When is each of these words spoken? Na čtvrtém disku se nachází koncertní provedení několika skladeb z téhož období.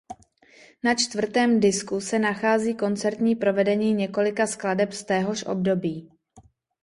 Na 0.83 0.95
čtvrtém 0.95 1.59
disku 1.59 2.01
se 2.01 2.19
nachází 2.19 2.75
koncertní 2.75 3.35
provedení 3.35 3.93
několika 3.93 4.47
skladeb 4.47 4.93
z 4.93 5.03
téhož 5.03 5.43
období. 5.45 6.11